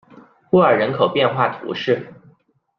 [0.49, 2.11] 布尔人口变化图示